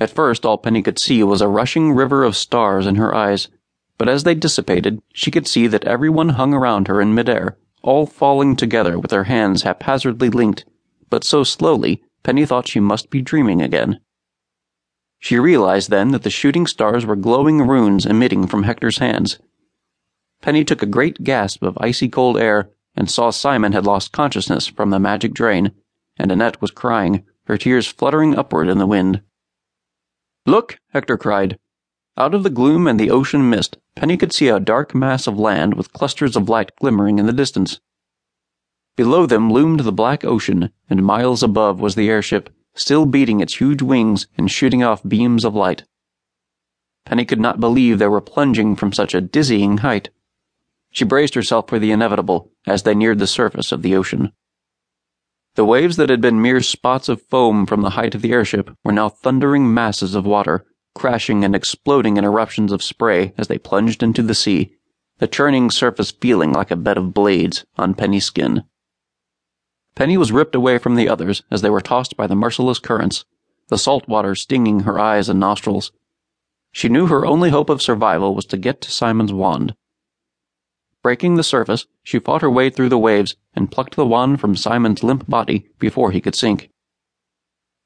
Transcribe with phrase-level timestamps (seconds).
[0.00, 3.48] At first, all Penny could see was a rushing river of stars in her eyes,
[3.98, 8.06] but as they dissipated, she could see that everyone hung around her in midair, all
[8.06, 10.64] falling together with their hands haphazardly linked,
[11.10, 14.00] but so slowly Penny thought she must be dreaming again.
[15.18, 19.38] She realized then that the shooting stars were glowing runes emitting from Hector's hands.
[20.40, 24.66] Penny took a great gasp of icy cold air and saw Simon had lost consciousness
[24.66, 25.72] from the magic drain,
[26.16, 29.20] and Annette was crying, her tears fluttering upward in the wind.
[30.46, 30.78] Look!
[30.92, 31.58] Hector cried.
[32.16, 35.38] Out of the gloom and the ocean mist, Penny could see a dark mass of
[35.38, 37.80] land with clusters of light glimmering in the distance.
[38.96, 43.56] Below them loomed the black ocean, and miles above was the airship, still beating its
[43.56, 45.84] huge wings and shooting off beams of light.
[47.04, 50.10] Penny could not believe they were plunging from such a dizzying height.
[50.90, 54.32] She braced herself for the inevitable as they neared the surface of the ocean.
[55.56, 58.70] The waves that had been mere spots of foam from the height of the airship
[58.84, 60.64] were now thundering masses of water,
[60.94, 64.72] crashing and exploding in eruptions of spray as they plunged into the sea,
[65.18, 68.64] the churning surface feeling like a bed of blades on Penny's skin.
[69.96, 73.24] Penny was ripped away from the others as they were tossed by the merciless currents,
[73.68, 75.92] the salt water stinging her eyes and nostrils.
[76.72, 79.74] She knew her only hope of survival was to get to Simon's wand.
[81.02, 84.54] Breaking the surface, she fought her way through the waves and plucked the wand from
[84.54, 86.70] Simon's limp body before he could sink.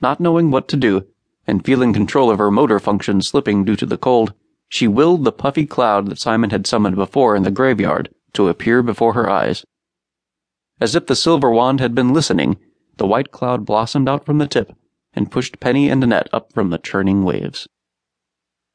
[0.00, 1.06] Not knowing what to do,
[1.46, 4.32] and feeling control of her motor functions slipping due to the cold,
[4.68, 8.82] she willed the puffy cloud that Simon had summoned before in the graveyard to appear
[8.82, 9.64] before her eyes.
[10.80, 12.56] As if the silver wand had been listening,
[12.96, 14.72] the white cloud blossomed out from the tip
[15.12, 17.68] and pushed Penny and Annette up from the churning waves.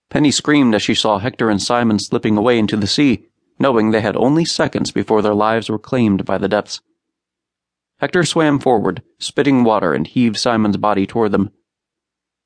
[0.09, 3.25] Penny screamed as she saw Hector and Simon slipping away into the sea
[3.59, 6.81] knowing they had only seconds before their lives were claimed by the depths.
[7.99, 11.51] Hector swam forward, spitting water, and heaved Simon's body toward them.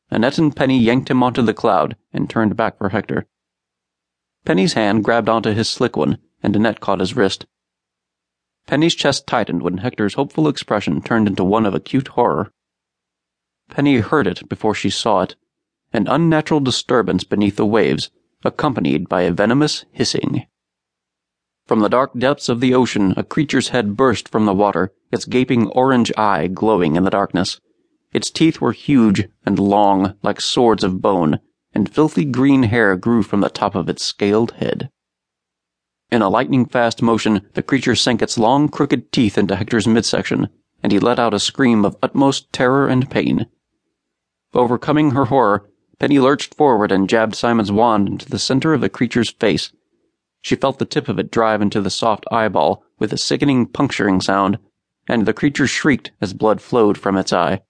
[0.10, 3.28] Annette and Penny yanked him onto the cloud and turned back for Hector.
[4.46, 7.46] Penny's hand grabbed onto his slick one, and Annette caught his wrist.
[8.68, 12.52] Penny's chest tightened when Hector's hopeful expression turned into one of acute horror.
[13.70, 15.36] Penny heard it before she saw it
[15.94, 18.10] an unnatural disturbance beneath the waves,
[18.46, 20.46] accompanied by a venomous hissing.
[21.72, 25.24] From the dark depths of the ocean, a creature's head burst from the water, its
[25.24, 27.62] gaping orange eye glowing in the darkness.
[28.12, 31.40] Its teeth were huge and long, like swords of bone,
[31.74, 34.90] and filthy green hair grew from the top of its scaled head.
[36.12, 40.50] In a lightning fast motion, the creature sank its long, crooked teeth into Hector's midsection,
[40.84, 43.46] and he let out a scream of utmost terror and pain.
[44.54, 48.90] Overcoming her horror, Penny lurched forward and jabbed Simon's wand into the center of the
[48.90, 49.72] creature's face,
[50.42, 54.22] she felt the tip of it drive into the soft eyeball with a sickening puncturing
[54.22, 54.58] sound,
[55.08, 57.62] and the creature shrieked as blood flowed from its eye.